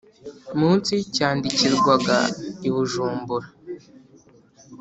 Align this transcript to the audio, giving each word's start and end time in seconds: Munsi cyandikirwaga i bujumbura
Munsi 0.59 0.93
cyandikirwaga 1.15 2.17
i 2.67 2.69
bujumbura 2.73 3.47